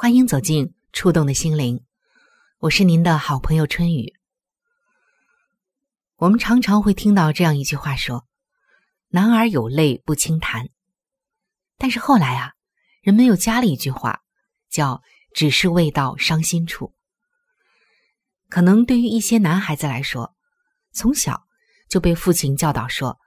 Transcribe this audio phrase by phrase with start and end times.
[0.00, 1.84] 欢迎走进触动的心灵，
[2.58, 4.14] 我是您的好朋友春雨。
[6.18, 8.24] 我们常常会听到这样一句话说。
[9.08, 10.68] 男儿有泪不轻弹，
[11.78, 12.52] 但是后来啊，
[13.02, 14.20] 人们又加了一句话，
[14.70, 15.02] 叫
[15.34, 16.94] “只是未到伤心处”。
[18.48, 20.36] 可能对于一些男孩子来说，
[20.92, 21.48] 从小
[21.88, 23.18] 就被父亲教导说：“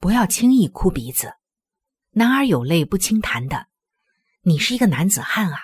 [0.00, 1.34] 不要轻易哭鼻子，
[2.12, 3.67] 男儿有泪不轻弹的，
[4.42, 5.58] 你是一个男子汉啊。”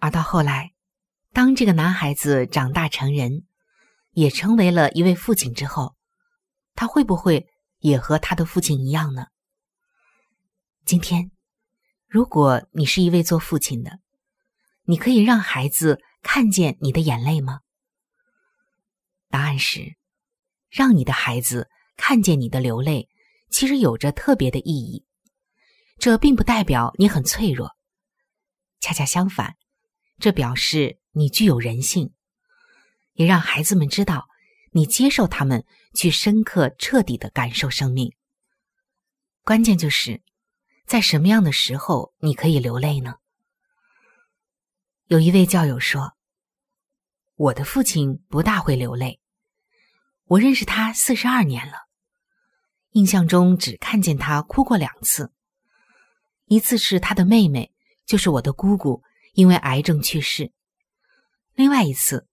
[0.00, 0.72] 而到后来，
[1.32, 3.46] 当这个男孩子长大成人，
[4.12, 5.96] 也成为了一位父亲之后，
[6.74, 7.46] 他会不会？
[7.80, 9.28] 也和他的父亲一样呢。
[10.84, 11.30] 今天，
[12.08, 14.00] 如果你是一位做父亲的，
[14.82, 17.60] 你可以让孩子看见你的眼泪吗？
[19.28, 19.96] 答案是，
[20.68, 23.08] 让你的孩子看见你的流泪，
[23.48, 25.04] 其实有着特别的意义。
[25.98, 27.76] 这并不代表你很脆弱，
[28.80, 29.56] 恰恰相反，
[30.18, 32.14] 这表示你具有人性，
[33.14, 34.28] 也让孩子们知道。
[34.72, 35.64] 你接受他们
[35.94, 38.14] 去深刻、彻底的感受生命。
[39.42, 40.22] 关键就是
[40.86, 43.14] 在什么样的时候你可以流泪呢？
[45.06, 46.12] 有一位教友说
[47.34, 49.20] ：“我的父亲不大会流泪，
[50.26, 51.88] 我认识他四十二年了，
[52.90, 55.32] 印象中只看见他哭过两次，
[56.48, 57.72] 一次是他的妹妹，
[58.06, 60.52] 就是我的姑姑，因为癌症去世；
[61.54, 62.26] 另外一次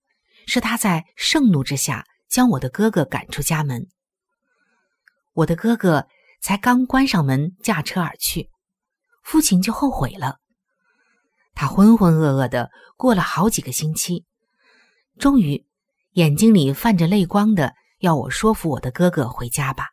[0.46, 3.86] 是他在盛怒之下。”将我的哥哥赶出家门。
[5.32, 6.08] 我的哥哥
[6.40, 8.50] 才刚关上门，驾车而去，
[9.22, 10.40] 父亲就后悔了。
[11.54, 14.24] 他浑浑噩噩的过了好几个星期，
[15.20, 15.64] 终于
[16.14, 19.90] 眼睛里泛着泪光的要我说服我的哥哥回家吧。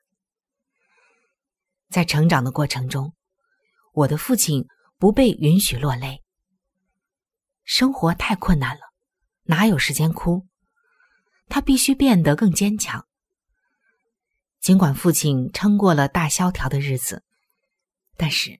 [1.91, 3.13] 在成长的过程中，
[3.93, 4.67] 我的父亲
[4.97, 6.21] 不被允许落泪。
[7.63, 8.81] 生活太困难了，
[9.43, 10.47] 哪有时间哭？
[11.47, 13.07] 他必须变得更坚强。
[14.59, 17.23] 尽管父亲撑过了大萧条的日子，
[18.17, 18.59] 但是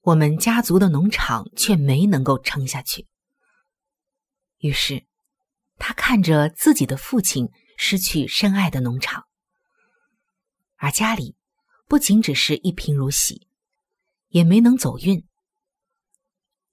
[0.00, 3.06] 我们家族的农场却没能够撑下去。
[4.58, 5.04] 于是，
[5.76, 9.24] 他看着自己的父亲失去深爱的农场，
[10.76, 11.36] 而家里
[11.86, 13.48] 不仅只是一贫如洗，
[14.32, 15.24] 也没能走运。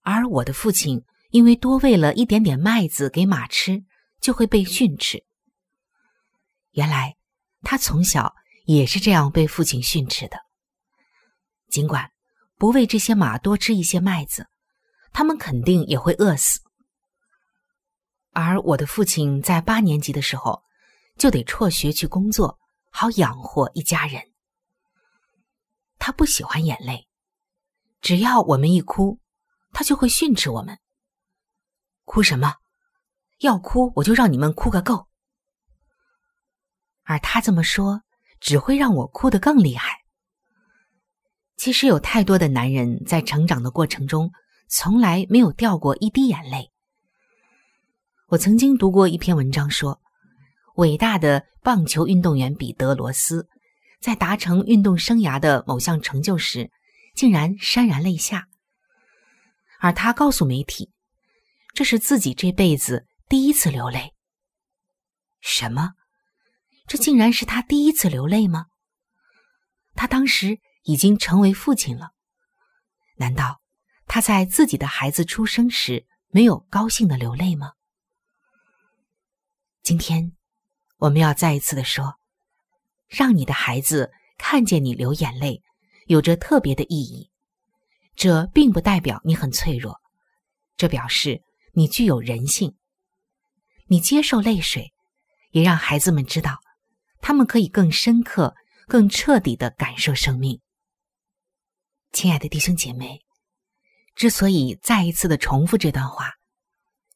[0.02, 3.84] 而我的父亲因为多喂了一点点麦子给马吃，
[4.20, 5.24] 就会被训斥。
[6.72, 7.16] 原来，
[7.62, 8.34] 他从小
[8.66, 10.38] 也是这样被父亲训斥的。
[11.70, 12.12] 尽管
[12.58, 14.48] 不为这些马多吃一些麦子，
[15.12, 16.62] 他们肯定也会饿死。
[18.32, 20.64] 而我的父亲在八年级的时候
[21.18, 22.58] 就得辍学去工作，
[22.90, 24.22] 好养活一家人。
[25.98, 27.09] 他不喜欢眼泪，
[28.02, 29.20] 只要我们一哭，
[29.72, 30.80] 他就会训斥我们
[32.06, 32.56] ：“哭什么？
[33.40, 35.08] 要哭我就让你们哭个够。”
[37.04, 38.04] 而他这么说，
[38.40, 40.00] 只会让我哭得更厉害。
[41.58, 44.32] 其实有太多的男人在成长的过程中，
[44.70, 46.72] 从来没有掉过一滴眼泪。
[48.28, 50.00] 我曾经读过一篇文章，说
[50.76, 53.50] 伟大的棒球运动员彼得罗斯，
[54.00, 56.72] 在达成运动生涯的某项成就时，
[57.20, 58.48] 竟然潸然泪下。
[59.82, 60.94] 而他告诉媒体，
[61.74, 64.14] 这是自己这辈子第一次流泪。
[65.42, 65.96] 什么？
[66.88, 68.68] 这竟然是他第一次流泪吗？
[69.96, 72.12] 他当时已经成为父亲了，
[73.18, 73.60] 难道
[74.06, 77.74] 他在自己的孩子出生时没有高兴的流泪吗？
[79.84, 80.38] 今天
[81.00, 82.18] 我们要再一次的说，
[83.10, 85.62] 让你的孩子看见你流眼泪，
[86.10, 87.30] 有着特别的意义。
[88.16, 90.02] 这并不代表你很脆弱，
[90.76, 92.76] 这表示你具有人性。
[93.86, 94.92] 你接受泪水，
[95.52, 96.58] 也让孩子们知道，
[97.22, 98.56] 他们可以更深刻、
[98.88, 100.60] 更彻底的感受生命。
[102.12, 103.24] 亲爱的弟兄姐妹，
[104.16, 106.34] 之所以再一次的重复这段话，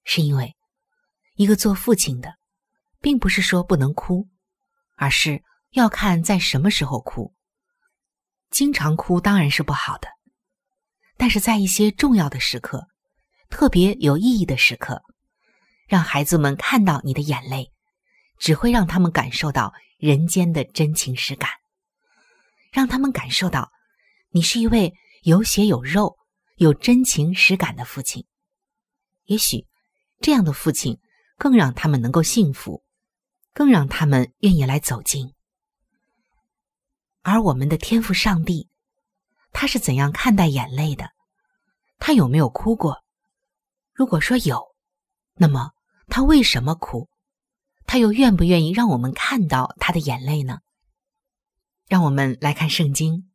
[0.04, 0.56] 是因为
[1.36, 2.36] 一个做父亲的，
[3.02, 4.30] 并不是说不能哭，
[4.96, 7.34] 而是要看在什么时候哭。
[8.54, 10.08] 经常哭当然是不好的。
[11.18, 12.86] 但是在一些重要的时刻，
[13.50, 15.02] 特别有意义的时刻，
[15.88, 17.72] 让孩子们看到你的眼泪，
[18.38, 21.50] 只会让他们感受到人间的真情实感，
[22.72, 23.72] 让他们感受到
[24.30, 26.16] 你是一位有血有肉、
[26.58, 28.28] 有真情实感的父亲。
[29.26, 29.66] 也许
[30.22, 31.00] 这样的父亲
[31.40, 32.84] 更让他们能够幸福，
[33.52, 35.34] 更让他们愿意来走近。
[37.24, 38.70] 而我们的天赋上帝。
[39.52, 41.10] 他是怎样看待眼泪的？
[42.00, 43.04] 他有没有哭过？
[43.94, 44.76] 如果说有，
[45.36, 45.72] 那么
[46.08, 47.10] 他为什么哭？
[47.86, 50.60] 他又愿不愿意让我们看到他的眼泪呢？
[51.88, 53.30] 让我们来看圣经，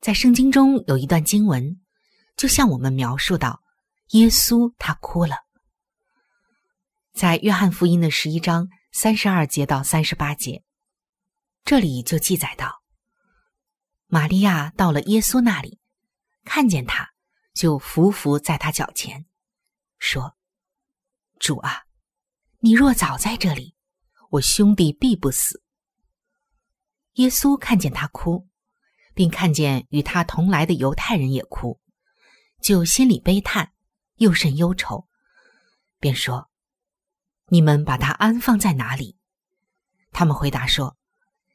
[0.00, 1.80] 在圣经中有一段经文，
[2.36, 3.62] 就向我们描述到，
[4.10, 5.36] 耶稣他哭了。
[7.14, 10.62] 在约翰福音的十一章三十二节到三十八节，
[11.64, 12.82] 这里就记载到。
[14.06, 15.80] 玛利亚到了耶稣那里，
[16.44, 17.14] 看见他，
[17.54, 19.24] 就伏伏在他脚前，
[19.98, 20.36] 说
[21.40, 21.84] ：“主啊，
[22.58, 23.74] 你若早在这里，
[24.30, 25.62] 我兄弟必不死。”
[27.14, 28.48] 耶稣看见他哭，
[29.14, 31.80] 并看见与他同来的犹太人也哭，
[32.60, 33.72] 就心里悲叹，
[34.16, 35.08] 又甚忧愁，
[35.98, 36.50] 便说
[37.48, 39.18] ：“你们把他安放在哪里？”
[40.12, 40.98] 他们回答说：“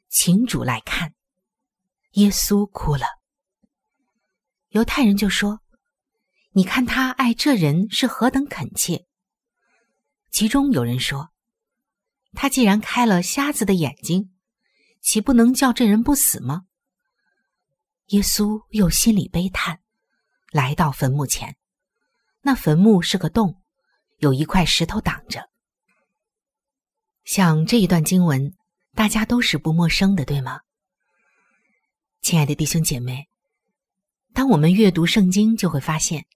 [0.08, 1.14] 请主来看。”
[2.12, 3.06] 耶稣哭了，
[4.70, 5.60] 犹太人就说
[6.52, 9.06] ：“你看他爱这人是何等恳切。”
[10.30, 11.30] 其中有人说
[12.34, 14.34] ：“他既然开了瞎子的眼睛，
[15.00, 16.64] 岂不能叫这人不死吗？”
[18.08, 19.80] 耶稣又心里悲叹，
[20.50, 21.56] 来到坟墓前，
[22.40, 23.62] 那坟墓是个洞，
[24.16, 25.50] 有一块石头挡着。
[27.24, 28.54] 像这一段经文，
[28.98, 30.62] 大家都是不陌生的，对吗？
[32.20, 33.28] 亲爱的弟兄姐妹，
[34.34, 36.26] 当我们阅读圣经，就会发现，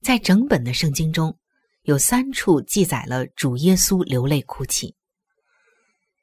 [0.00, 1.38] 在整本的圣经中，
[1.82, 4.96] 有三处记载了主耶稣流泪哭泣。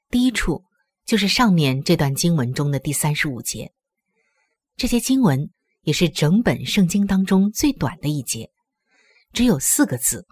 [0.10, 0.66] 第一处
[1.06, 3.72] 就是上面这段经文中的第三十五节，
[4.76, 5.52] 这些经文
[5.82, 8.50] 也是整本圣经当中最短的一节，
[9.32, 10.26] 只有四个字：“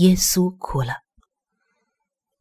[0.00, 0.94] 耶稣哭了。”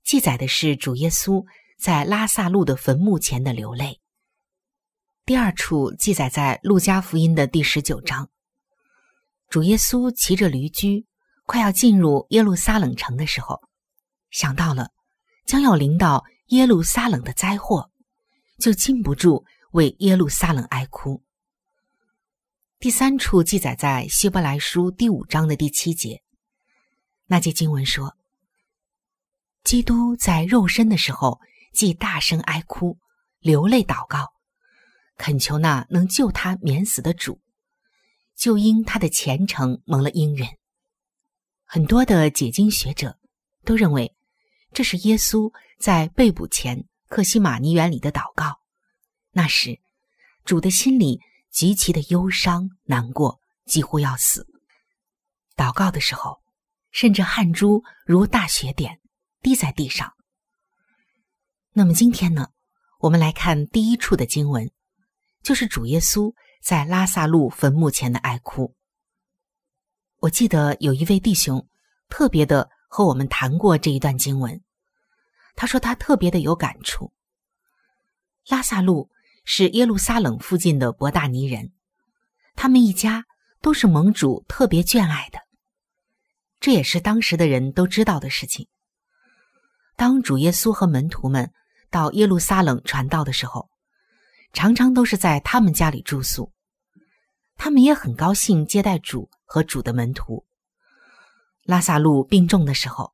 [0.01, 1.45] 记载的是主耶稣
[1.79, 4.01] 在拉萨路的坟墓前的流泪。
[5.25, 8.29] 第二处记载在路加福音的第十九章，
[9.47, 11.05] 主耶稣骑着驴驹，
[11.45, 13.61] 快要进入耶路撒冷城的时候，
[14.29, 14.91] 想到了
[15.45, 17.89] 将要临到耶路撒冷的灾祸，
[18.57, 21.23] 就禁不住为耶路撒冷哀哭。
[22.77, 26.21] 第三处记载在希伯来书第五章的第七节，
[27.27, 28.17] 那节经文说
[29.63, 31.39] ：“基督在肉身的时候，
[31.71, 32.97] 既大声哀哭，
[33.39, 34.33] 流泪祷告。”
[35.17, 37.41] 恳求那能救他免死的主，
[38.35, 40.47] 就因他的虔诚蒙了应允。
[41.65, 43.19] 很多的解经学者
[43.65, 44.15] 都认为，
[44.71, 48.61] 这是耶稣在被捕前克西马尼园里的祷告。
[49.31, 49.81] 那时，
[50.45, 51.19] 主的心里
[51.51, 54.47] 极其的忧伤难过，几乎要死。
[55.57, 56.41] 祷告的时候，
[56.91, 59.01] 甚至汗珠如大雪点
[59.41, 60.13] 滴在地上。
[61.79, 62.49] 那么今天呢，
[62.99, 64.69] 我们来看第一处的经文。
[65.41, 66.29] 就是主耶稣
[66.61, 68.75] 在拉萨路坟墓前的哀哭。
[70.17, 71.65] 我记得有一位弟兄
[72.09, 74.61] 特别的和我们谈过这一段经文，
[75.55, 77.13] 他说他特别的有感触。
[78.49, 79.09] 拉萨路
[79.45, 81.71] 是耶路撒冷附近的伯大尼人，
[82.55, 83.23] 他们一家
[83.61, 85.39] 都是盟主特别眷爱的，
[86.59, 88.67] 这也是当时的人都知道的事情。
[89.95, 91.53] 当主耶稣和门徒们
[91.89, 93.69] 到耶路撒冷传道的时候。
[94.51, 96.51] 常常都是在他们家里住宿，
[97.55, 100.43] 他们也很高兴接待主和主的门徒。
[101.61, 103.13] 拉萨路病重的时候，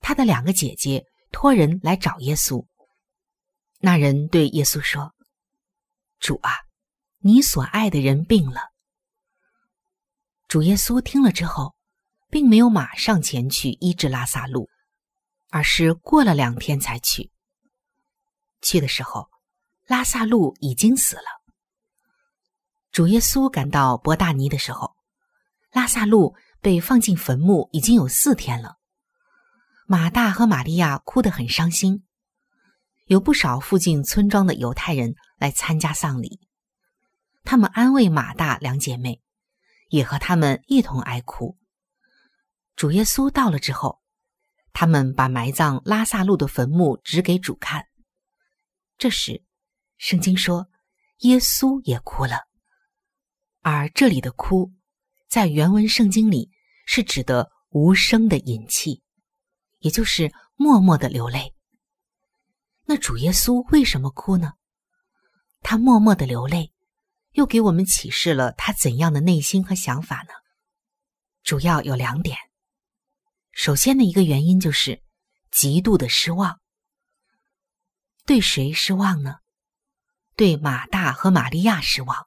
[0.00, 2.64] 他的两个姐姐托人来找耶稣。
[3.80, 5.12] 那人对耶稣说
[6.20, 6.52] ：“主啊，
[7.18, 8.60] 你所爱的人病了。”
[10.46, 11.74] 主耶稣听了之后，
[12.30, 14.70] 并没有马上前去医治拉萨路，
[15.50, 17.31] 而是过了两天才去。
[18.62, 19.28] 去的时候，
[19.86, 21.42] 拉萨路已经死了。
[22.90, 24.94] 主耶稣赶到伯大尼的时候，
[25.72, 28.76] 拉萨路被放进坟墓已经有四天了。
[29.86, 32.04] 马大和玛利亚哭得很伤心。
[33.06, 36.40] 有不少附近村庄的犹太人来参加丧礼，
[37.42, 39.20] 他们安慰马大两姐妹，
[39.88, 41.58] 也和他们一同哀哭。
[42.76, 44.00] 主耶稣到了之后，
[44.72, 47.86] 他们把埋葬拉萨路的坟墓指给主看。
[49.02, 49.42] 这时，
[49.98, 50.68] 圣经说
[51.22, 52.46] 耶稣也哭了，
[53.60, 54.70] 而这里的“哭”
[55.28, 56.52] 在原文圣经里
[56.86, 59.02] 是指的无声的隐泣，
[59.80, 61.52] 也就是默默的流泪。
[62.84, 64.52] 那主耶稣为什么哭呢？
[65.62, 66.72] 他默默的流泪，
[67.32, 70.34] 又给我们启示了他怎样的内心和想法呢？
[71.42, 72.38] 主要有两点。
[73.50, 75.02] 首先的一个原因就是
[75.50, 76.61] 极度的失望。
[78.24, 79.36] 对谁失望呢？
[80.36, 82.26] 对马大和玛利亚失望，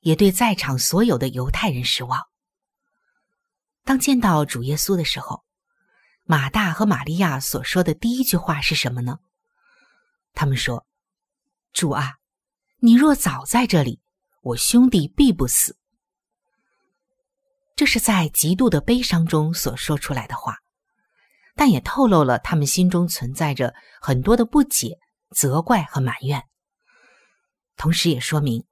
[0.00, 2.26] 也对在场所有的犹太人失望。
[3.84, 5.44] 当见到主耶稣的时候，
[6.24, 9.18] 马大和玛利亚所说的第一句话是什么呢？
[10.34, 10.86] 他们说
[11.72, 12.18] ：“主啊，
[12.78, 14.00] 你若早在这里，
[14.42, 15.76] 我兄弟必不死。”
[17.74, 20.58] 这是在极度的悲伤中所说出来的话，
[21.60, 24.96] 但也透露了他们心中存在着很多的不解、
[25.36, 26.42] 责怪和埋怨。
[27.76, 28.64] 同时也说明，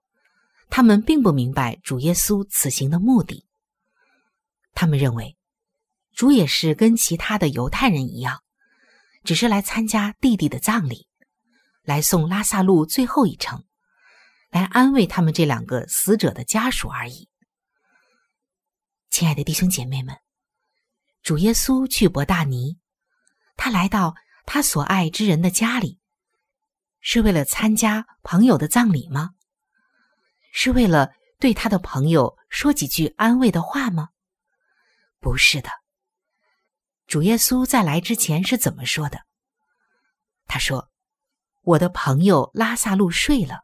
[0.70, 3.46] 他们并不明白主耶稣此行的目的。
[4.72, 5.36] 他们认为，
[6.14, 8.42] 主也是跟其他的犹太人一样，
[9.22, 11.06] 只是来参加弟弟的葬礼。
[11.82, 13.66] 来送拉萨路最后一程，
[14.48, 17.28] 来安慰他们这两个死者的家属而已。
[19.10, 20.16] 亲爱的弟兄姐妹们，
[21.22, 22.78] 主耶稣去伯大尼，
[23.56, 24.14] 他来到
[24.46, 25.98] 他所爱之人的家里，
[27.00, 29.30] 是为了参加朋友的葬礼吗？
[30.52, 34.08] 是为了对他的朋友说几句安慰的话吗？
[35.20, 35.68] 不是的。
[37.06, 39.20] 主耶稣在来之前是怎么说的？
[40.46, 40.90] 他说。
[41.62, 43.60] 我的朋友拉萨路睡了，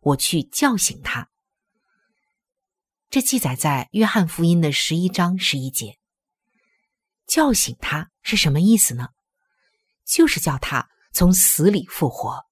[0.00, 1.28] 我去叫醒他。
[3.10, 5.98] 这记载在约翰福音的十一章十一节。
[7.32, 9.08] 叫醒他是什么意思呢？
[10.04, 12.44] 就是叫他从死里复活。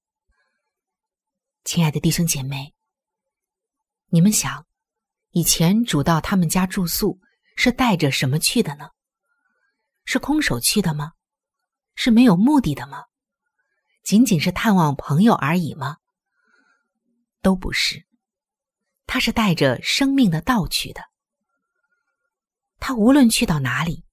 [1.65, 2.75] 亲爱的弟兄姐妹，
[4.07, 4.67] 你们想，
[5.33, 7.21] 以前主到他们家住宿
[7.57, 8.89] 是带着什么去的呢？
[10.07, 11.13] 是空手去的吗？
[11.95, 13.05] 是没有目的的吗？
[14.03, 15.99] 仅仅是探望朋友而已吗？
[17.43, 18.07] 都不是，
[19.05, 21.03] 他是带着生命的道去的。
[22.79, 24.07] 他无论去到哪里，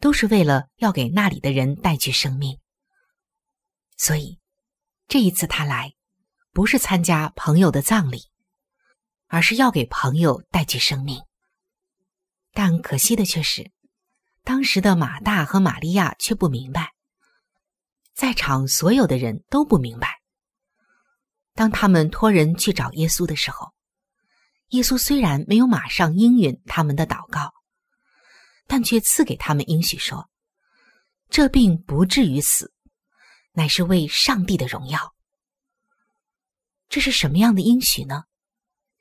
[0.00, 2.58] 都是为了要给那里的人带去生命。
[3.96, 4.38] 所以，
[5.08, 5.94] 这一次他来，
[6.52, 8.30] 不是参加朋友的葬礼，
[9.26, 11.20] 而是要给朋友带去生命。
[12.52, 13.70] 但可惜的却是，
[14.44, 16.92] 当时的马大和玛利亚却不明白。
[18.14, 20.20] 在场所有的人都不明白。
[21.54, 23.72] 当他们托人去找耶稣的时候，
[24.68, 27.52] 耶稣虽然没有马上应允他们的祷告，
[28.68, 30.30] 但却赐给他们应许说
[31.28, 32.72] ：“这病不至于死，
[33.52, 35.16] 乃是为上帝的荣耀。”
[36.88, 38.24] 这是什么样的应许呢？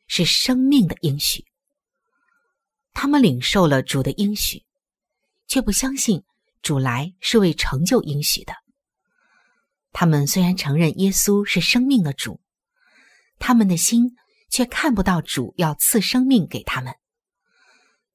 [0.07, 1.45] 是生命的应许。
[2.93, 4.65] 他们领受了主的应许，
[5.47, 6.23] 却不相信
[6.61, 8.53] 主来是为成就应许的。
[9.91, 12.39] 他们虽然承认耶稣是生命的主，
[13.37, 14.15] 他们的心
[14.49, 16.95] 却看不到主要赐生命给他们。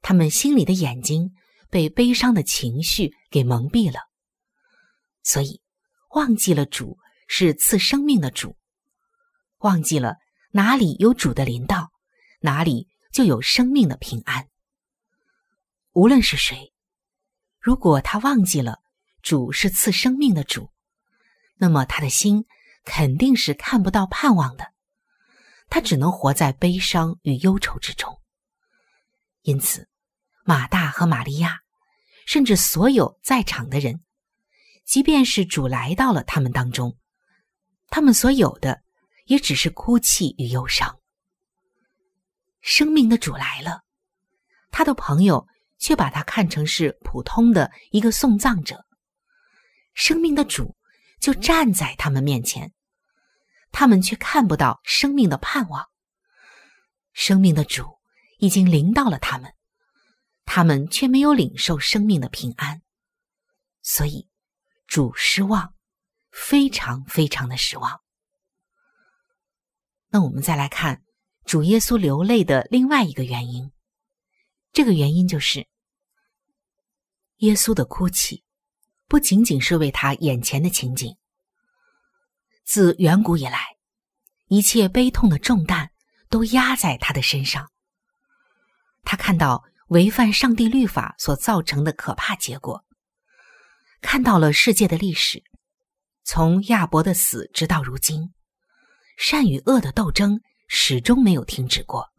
[0.01, 1.35] 他们心里的眼睛
[1.73, 4.01] 被悲伤的情绪给蒙蔽了，
[5.23, 5.63] 所以
[6.11, 8.59] 忘记了主是赐生命的主，
[9.61, 10.17] 忘记了
[10.51, 11.91] 哪里有主的临到，
[12.41, 14.51] 哪里就有生命的平安。
[15.93, 16.75] 无论是谁，
[17.59, 18.81] 如果他忘记了
[19.23, 20.71] 主是赐生命的主，
[21.57, 22.45] 那么他的心
[22.85, 24.75] 肯定是看不到盼望的，
[25.71, 28.21] 他只能活在悲伤与忧愁之中。
[29.41, 29.89] 因此，
[30.45, 31.62] 马大和玛利亚，
[32.27, 34.03] 甚至所有在场的人，
[34.85, 36.97] 即便是主来到了他们当中，
[37.89, 38.83] 他们所有的
[39.27, 40.99] 也只是哭泣与忧伤。
[42.61, 43.83] 生命的主来了，
[44.71, 45.47] 他的朋友
[45.79, 48.85] 却把他看成是普通的一个送葬者。
[49.95, 50.77] 生命的主
[51.21, 52.73] 就站在他们面前，
[53.73, 55.87] 他们却看不到生命的盼望。
[57.13, 57.99] 生命的主
[58.39, 59.53] 已经临到了他们，
[60.45, 62.83] 他们却没有领受生命的平安，
[63.83, 64.29] 所以
[64.87, 65.75] 主失望，
[66.31, 68.03] 非常非常的失望。
[70.09, 71.03] 那我们再来看
[71.45, 73.73] 主耶稣流泪的另外一个原因，
[74.73, 75.67] 这个原因就是
[77.37, 78.45] 耶稣的哭泣
[79.09, 81.17] 不仅仅是为他眼前的情景，
[82.65, 83.77] 自远古以来，
[84.47, 85.91] 一切悲痛的重担。
[86.33, 87.71] 都压在他的身上。
[89.03, 92.83] 他看到违反上帝律法所造成的可怕结果，
[94.01, 95.45] 看到了世界的历史，
[96.25, 98.33] 从亚伯的死直到如今，
[99.19, 102.11] 善与恶的斗争始终没有停止过。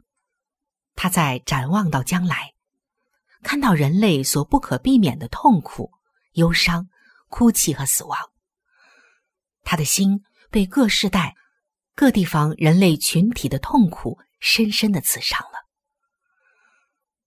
[0.94, 2.53] 他在展望到将来，
[3.42, 5.92] 看到人类所不可避免的痛苦、
[6.34, 6.88] 忧伤、
[7.27, 8.20] 哭泣和死亡，
[9.63, 11.36] 他的心被各世代。
[11.96, 15.62] 各地方人类群体的痛苦深深的刺伤了，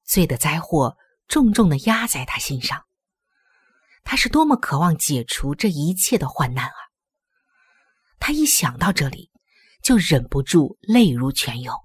[0.06, 0.96] 罪的灾祸
[1.28, 2.84] 重重的压在他心上。
[4.04, 6.78] 他是多么渴望解除这一切的患难啊！
[8.20, 9.30] 他一想到这里，
[9.82, 11.76] 就忍不住泪如泉涌。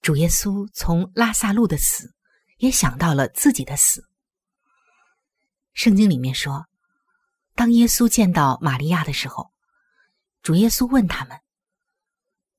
[0.00, 2.14] 主耶稣从拉萨路的死，
[2.58, 4.08] 也想到了自己的死。
[5.74, 6.66] 圣经里面说，
[7.54, 9.52] 当耶稣见到玛利亚的时候，
[10.42, 11.40] 主耶稣问他们。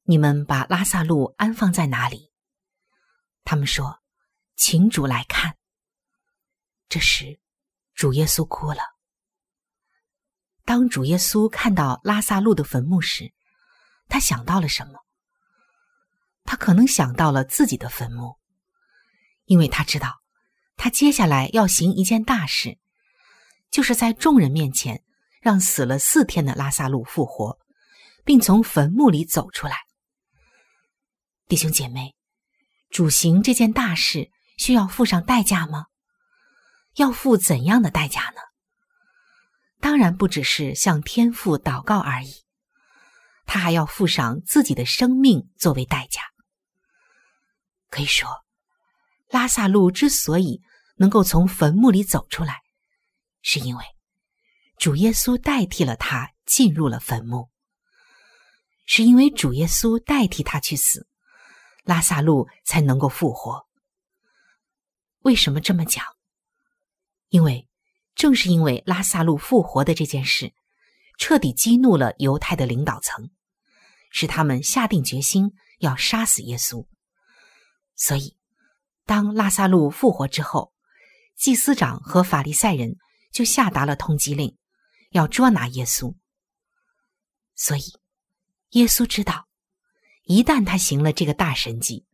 [0.04, 2.32] 你们把拉萨路安放在哪里？
[3.46, 4.01] 他们说
[4.64, 5.58] ：“请主来看。”
[6.88, 7.40] 这时，
[7.96, 8.84] 主耶稣哭了。
[10.66, 13.34] 当主耶稣看到拉萨路的坟墓时，
[14.08, 15.00] 他想到了什么？
[16.44, 18.38] 他可能想到了自己的坟墓，
[19.46, 20.22] 因为他知道，
[20.78, 22.78] 他接下来要行一件大事，
[23.72, 25.04] 就是在众人面前
[25.42, 27.58] 让死了四天的拉萨路复活，
[28.24, 29.76] 并从坟墓里走出来。
[31.48, 32.16] 弟兄姐妹，
[32.92, 34.31] 主行这件大事
[34.62, 35.88] 需要付上代价吗？
[36.94, 38.42] 要付怎样的代价呢？
[39.80, 42.46] 当然不只是向天父祷告而已，
[43.48, 46.22] 他还要付上自己的生命作为代价。
[47.90, 48.30] 可以说，
[49.30, 50.62] 拉萨路之所以
[50.98, 52.62] 能够从坟墓里走出来，
[53.42, 53.84] 是因为
[54.78, 57.50] 主耶稣代替了他进入了坟墓，
[58.86, 61.08] 是因为主耶稣代替他去死。
[61.84, 63.66] 拉萨路才能够复活。
[65.22, 66.06] 为什么这么讲？
[67.30, 67.68] 因为
[68.16, 70.54] 正是因为拉萨路复活的这件事，
[71.18, 73.30] 彻底激怒了犹太的领导层，
[74.12, 76.86] 使他们下定决心要杀死耶稣。
[77.96, 78.36] 所以，
[79.06, 80.74] 当拉萨路复活之后，
[81.38, 82.98] 祭司长和法利赛人
[83.32, 84.58] 就下达了通缉令，
[85.12, 86.16] 要捉拿耶稣。
[87.56, 87.84] 所以，
[88.72, 89.48] 耶稣知道。
[90.24, 92.06] 一旦他行了这个大神迹，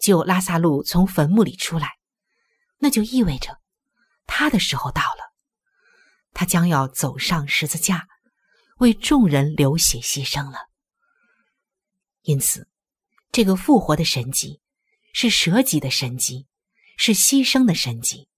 [0.00, 1.96] 救拉萨路从坟墓里出来，
[2.78, 3.58] 那就意味着
[4.26, 5.32] 他的时候到了，
[6.32, 8.06] 他将要走上十字架，
[8.78, 10.68] 为众人流血牺牲了。
[12.22, 12.68] 因此，
[13.32, 14.60] 这个复活的神迹
[15.12, 16.46] 是舍己的神迹，
[16.96, 18.28] 是牺牲的神迹。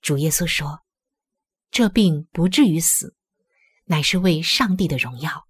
[0.00, 0.82] 主耶稣说
[1.70, 3.14] ：“这病不至于死，
[3.84, 5.46] 乃是为上帝的荣耀。”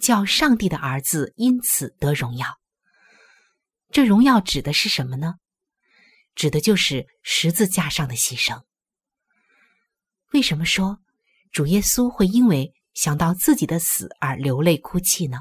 [0.00, 2.60] 叫上帝的儿子因此得荣耀。
[3.90, 5.34] 这荣耀指的是什么呢？
[6.38, 8.62] 指的就是十字架上的牺牲。
[10.30, 11.00] 为什么说
[11.50, 15.38] 主耶稣会因为想到自己的死而流泪哭泣呢？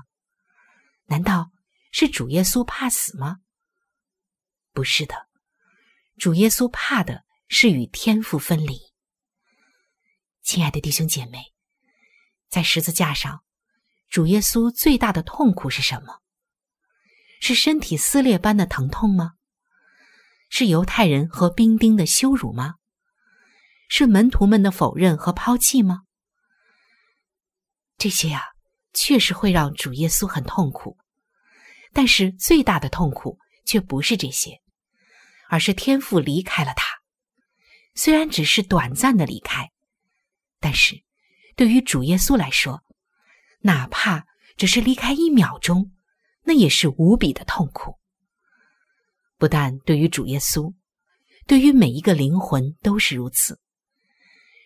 [1.05, 1.51] 难道
[1.91, 3.37] 是主耶稣怕死吗？
[4.73, 5.27] 不是的，
[6.17, 8.79] 主耶稣怕的是与天父分离。
[10.41, 11.53] 亲爱的弟兄姐妹，
[12.49, 13.43] 在十字架上。
[14.09, 16.23] 主耶稣最大的痛苦是什么？
[17.39, 19.33] 是身体撕裂般的疼痛吗？
[20.49, 22.75] 是犹太人和兵丁的羞辱吗？
[23.89, 26.01] 是门徒们的否认和抛弃吗？
[27.97, 28.43] 这些啊，
[28.93, 30.97] 确实会让主耶稣很痛苦。
[31.93, 34.61] 但是最大的痛苦却不是这些，
[35.49, 36.87] 而是天父离开了他。
[37.95, 39.71] 虽然只是短暂的离开，
[40.59, 41.01] 但是
[41.55, 42.83] 对于主耶稣来说。
[43.61, 45.91] 哪怕只是离开一秒钟，
[46.43, 47.97] 那也是无比的痛苦。
[49.37, 50.73] 不但对于主耶稣，
[51.45, 53.59] 对于每一个灵魂都是如此。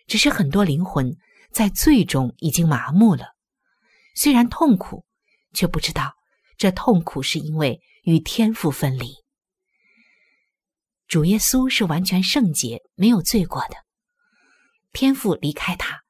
[0.06, 1.16] 只是很多灵魂
[1.50, 3.34] 在最终已经麻木了，
[4.14, 5.04] 虽然痛苦，
[5.52, 6.14] 却不知道
[6.56, 9.14] 这痛苦是因为与天赋分离。
[11.06, 13.76] 主耶稣是完全圣洁、没有罪过的。
[14.92, 16.00] 天父离开他，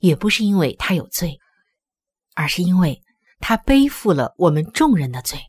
[0.00, 1.38] 也不是因为他有罪，
[2.34, 3.02] 而是因为
[3.40, 5.40] 他背负了我们众人的罪。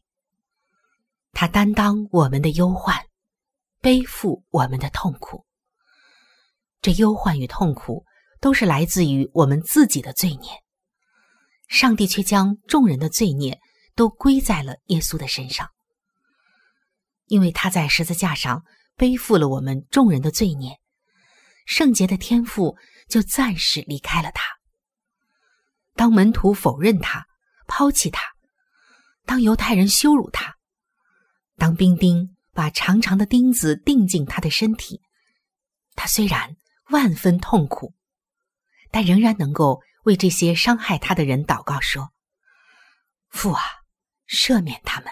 [1.36, 3.06] 他担当我们的忧患，
[3.80, 5.46] 背负我们的痛苦。
[6.82, 8.04] 这忧患与痛苦
[8.42, 10.50] 都是来自于我们自己的罪孽，
[11.68, 13.60] 上帝却将众人的罪孽
[13.94, 15.70] 都归在了耶稣的身上，
[17.28, 18.64] 因为他在十字架上。
[18.98, 20.80] 背负了我们众人的罪孽，
[21.66, 22.78] 圣洁的天父
[23.10, 24.46] 就暂时离开了他。
[25.96, 27.28] 当门徒否认他、
[27.68, 28.26] 抛弃他，
[29.26, 30.56] 当犹太人羞辱他，
[31.58, 35.02] 当兵丁把长长的钉子钉进他的身体，
[35.96, 36.56] 他虽然
[36.90, 37.94] 万分痛苦，
[38.92, 42.12] 但仍然能够为这些伤害他的人祷告说
[43.30, 43.62] ：“父啊，
[44.28, 45.12] 赦免他们，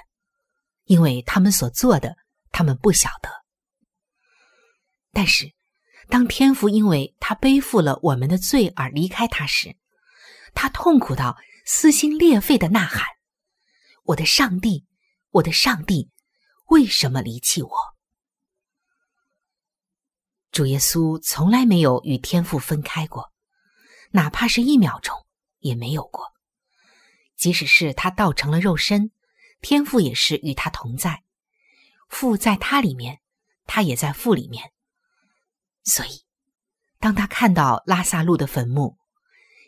[0.84, 2.18] 因为他们所做的，
[2.52, 3.30] 他们不晓得。”
[5.12, 5.54] 但是，
[6.10, 9.78] 当天父因为他背负了我们的罪而离开他时，
[10.54, 13.06] 他痛苦到撕心裂肺的呐喊
[14.04, 14.86] ：“我的上帝，
[15.30, 16.12] 我的上帝，
[16.65, 17.71] 为什么离弃我？”
[20.52, 23.32] 主耶稣从来没有与天父分开过，
[24.12, 25.26] 哪怕是一秒钟
[25.60, 26.32] 也没有过。
[27.36, 29.12] 即使是他道成了肉身，
[29.62, 31.23] 天父也是与他同在，
[32.08, 33.19] 父在他里面，
[33.65, 34.71] 他也在父里面。
[35.84, 36.23] 所以，
[36.99, 38.97] 当他看到拉萨路的坟墓，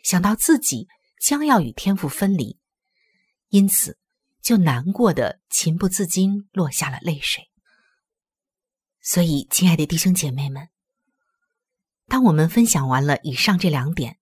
[0.04, 0.88] 想到自己
[1.20, 2.58] 将要与天父分离，
[3.48, 3.98] 因此
[4.46, 7.50] 就难过的情不自禁落下了泪水。
[9.02, 10.68] 所以，亲爱的弟兄姐妹们，
[12.06, 14.20] 当我们分享完了以上这两点，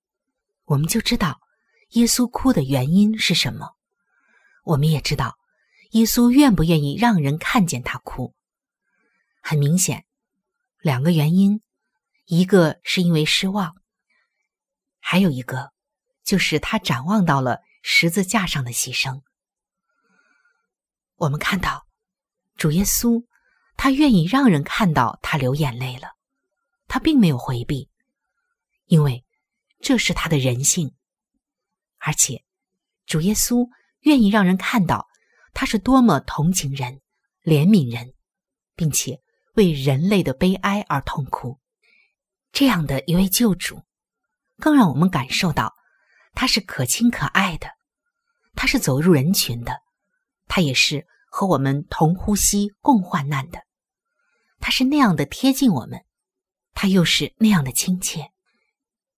[0.64, 1.42] 我们就知道
[1.90, 3.76] 耶稣哭的原因是什么。
[4.64, 5.36] 我们也知道
[5.90, 8.34] 耶稣愿不愿意让人看见他哭。
[9.42, 10.06] 很明显，
[10.80, 11.60] 两个原因。
[12.24, 13.76] 一个是因为失望，
[15.00, 15.74] 还有一个
[16.24, 19.20] 就是他展望到了十字架上的牺牲。
[21.16, 21.86] 我们看到
[22.56, 23.24] 主耶稣，
[23.76, 26.08] 他愿意让人看到他流眼泪了，
[26.88, 27.88] 他并没有回避，
[28.86, 29.24] 因为
[29.80, 30.94] 这是他的人性。
[31.98, 32.44] 而且
[33.06, 33.68] 主耶稣
[34.00, 35.08] 愿意让人看到
[35.52, 37.00] 他是多么同情人、
[37.42, 38.14] 怜悯人，
[38.74, 39.22] 并且
[39.54, 41.58] 为人类的悲哀而痛哭。
[42.52, 43.82] 这样的一位救主，
[44.58, 45.74] 更让我们感受到
[46.34, 47.68] 他是可亲可爱的，
[48.54, 49.80] 他是走入人群的，
[50.46, 53.62] 他也是和我们同呼吸共患难的，
[54.60, 56.04] 他是那样的贴近我们，
[56.72, 58.30] 他又是那样的亲切。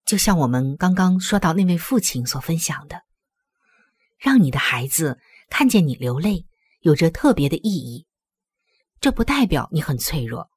[0.05, 3.03] 就像我们刚刚说到那位父亲所分享的，
[4.19, 5.19] 让你的孩子
[5.51, 6.47] 看见你流泪，
[6.81, 8.07] 有着特别的意义。
[9.01, 10.51] 这不代表你很脆弱，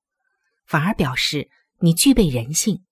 [0.66, 1.50] 反而表示。
[1.82, 2.84] 你具备人性，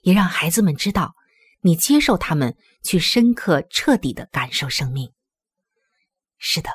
[0.00, 1.14] 也让孩子们知道
[1.60, 5.12] 你接受他们去深刻彻底的感受生命。
[6.36, 6.70] 是的，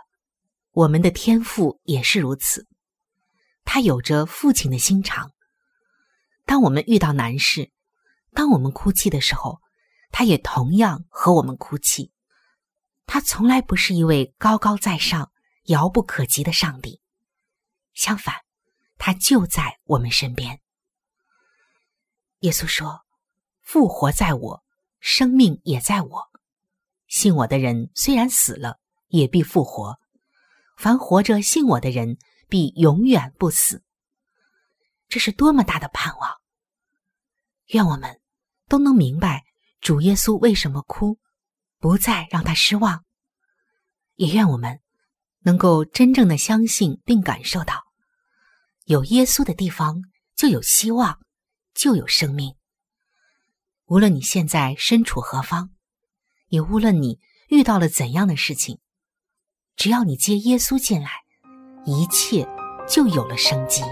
[0.77, 2.67] 我们的天赋也是如此，
[3.63, 5.33] 他有着父亲的心肠。
[6.45, 7.71] 当我们遇到难事，
[8.35, 9.59] 当我们哭泣的时候，
[10.11, 12.11] 他也同样和我们哭泣。
[13.07, 15.31] 他从来不是一位高高在上、
[15.63, 17.01] 遥不可及的上帝，
[17.95, 18.35] 相反，
[18.99, 20.61] 他就在我们身边。
[22.41, 23.01] 耶稣说
[23.65, 24.63] ：“复活在我，
[24.99, 26.27] 生命也在我。
[27.07, 29.97] 信我的人虽然死了，也必复活；
[30.77, 33.83] 凡活着信我的人，必永远不死。
[35.09, 36.37] 这是多么大的盼望！
[37.67, 38.21] 愿我们
[38.69, 39.43] 都能明白
[39.81, 41.19] 主耶稣为什么哭，
[41.79, 43.03] 不再让他失望。
[44.15, 44.79] 也愿我们
[45.39, 47.83] 能够真正的相信并感受到，
[48.85, 50.03] 有耶稣的地方
[50.35, 51.19] 就有希望。”
[51.77, 52.55] 就有生命。
[53.85, 55.69] 无论你现在身处何方，
[56.47, 58.79] 也无论你遇到了怎样的事情，
[59.77, 61.07] 只要你接耶稣进来，
[61.85, 62.47] 一切
[62.87, 63.83] 就有了生机。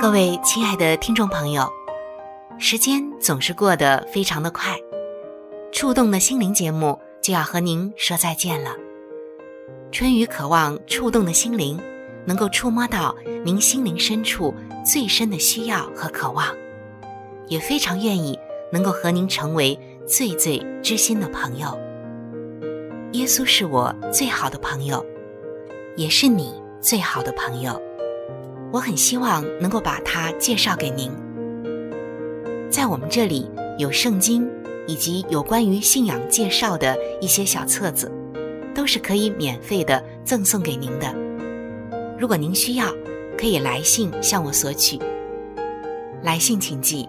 [0.00, 1.70] 各位亲爱的听众朋友，
[2.58, 4.76] 时间总是过得非常的快，
[5.70, 8.72] 触动的心灵节目就要和您说再见了。
[9.92, 11.80] 春雨渴望触动的心灵，
[12.24, 13.14] 能够触摸到
[13.44, 14.52] 您心灵深处
[14.84, 16.44] 最深的需要和渴望，
[17.48, 18.38] 也非常愿意
[18.72, 21.78] 能够和您成为最最知心的朋友。
[23.12, 25.04] 耶稣是我最好的朋友，
[25.96, 27.80] 也是你最好的朋友。
[28.70, 31.10] 我很希望能够把他介绍给您。
[32.70, 34.46] 在我们这里有圣经，
[34.86, 38.12] 以及有关于信仰介绍的一些小册子，
[38.74, 41.14] 都是可以免费的赠送给您的。
[42.18, 42.92] 如果您需要，
[43.38, 44.98] 可以来信向我索取。
[46.22, 47.08] 来信请寄：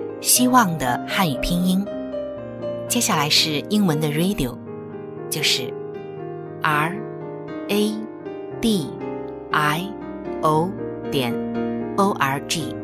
[0.21, 1.85] 希望的汉语拼音。
[2.87, 4.55] 接下来是英文的 radio，
[5.29, 5.73] 就是
[6.61, 6.95] r。
[7.67, 7.93] a
[8.59, 8.89] d
[9.51, 9.93] i
[10.41, 10.69] o
[11.09, 11.33] 点
[11.95, 12.75] o r g，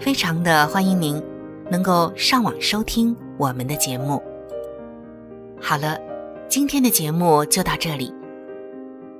[0.00, 1.22] 非常的欢迎您
[1.70, 4.22] 能够上网收听我们的节目。
[5.60, 5.98] 好了，
[6.48, 8.10] 今天的节目就到这里，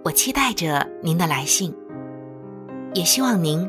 [0.02, 1.74] 我期待着您的来信，
[2.94, 3.68] 也希望您